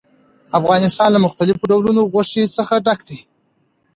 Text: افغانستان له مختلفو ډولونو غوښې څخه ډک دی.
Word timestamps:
افغانستان 0.59 1.09
له 1.13 1.19
مختلفو 1.25 1.69
ډولونو 1.71 2.01
غوښې 2.11 2.43
څخه 2.57 2.73
ډک 2.85 2.99
دی. 3.09 3.19